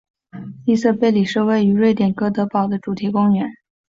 [0.65, 3.47] 利瑟贝里是位于瑞典哥德堡的主题公园。